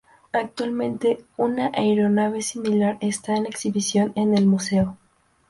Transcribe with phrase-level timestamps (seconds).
[0.31, 4.97] Actualmente una aeronave similar está en exhibición en el Museo.